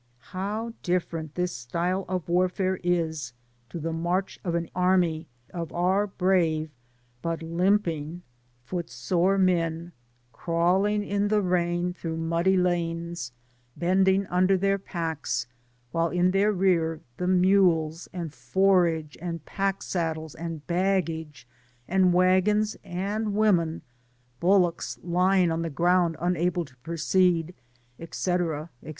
[0.33, 3.33] How different this style of warfare is
[3.69, 6.71] from the march of an army of our brave,
[7.21, 8.23] but limping,
[8.63, 9.07] foot I 2 Digitized byGoogk 116 TltB l^AMPAS tN]>lAH9.
[9.07, 9.91] Sore men,
[10.33, 13.31] crawling in the rain through muddy lanes,
[13.77, 15.45] bending under then* packs,
[15.91, 21.47] while in their rear the mules, and forage, and packsaddles, and baggage,
[21.87, 23.83] and waggons and women—
[24.39, 27.53] bullocks lying on th^ ground imable to proceed,
[27.99, 28.35] &c., &c.